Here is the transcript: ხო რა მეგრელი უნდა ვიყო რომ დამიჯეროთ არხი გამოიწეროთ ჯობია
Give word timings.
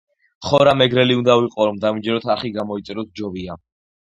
ხო 0.45 0.61
რა 0.67 0.71
მეგრელი 0.77 1.17
უნდა 1.19 1.35
ვიყო 1.43 1.67
რომ 1.69 1.79
დამიჯეროთ 1.85 2.27
არხი 2.37 2.51
გამოიწეროთ 2.59 3.13
ჯობია 3.21 3.61